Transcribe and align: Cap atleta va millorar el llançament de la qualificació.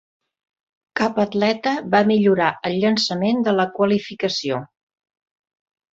Cap 1.01 1.19
atleta 1.23 1.73
va 1.95 2.01
millorar 2.11 2.49
el 2.71 2.77
llançament 2.85 3.47
de 3.49 3.57
la 3.61 3.67
qualificació. 3.77 4.63